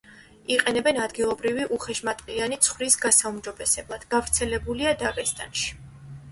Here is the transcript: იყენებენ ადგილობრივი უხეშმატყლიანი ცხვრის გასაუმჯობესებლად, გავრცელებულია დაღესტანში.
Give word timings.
იყენებენ 0.53 0.99
ადგილობრივი 1.03 1.67
უხეშმატყლიანი 1.77 2.59
ცხვრის 2.69 2.99
გასაუმჯობესებლად, 3.05 4.11
გავრცელებულია 4.17 4.99
დაღესტანში. 5.07 5.73